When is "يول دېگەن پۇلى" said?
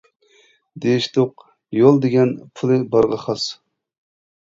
1.79-2.79